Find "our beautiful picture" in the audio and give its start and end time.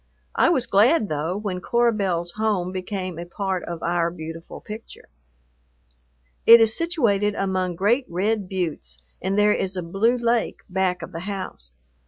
3.83-5.09